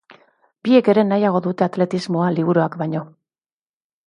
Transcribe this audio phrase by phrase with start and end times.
[0.67, 3.05] Biek ere nahiago dute atletismoa, liburuak baino.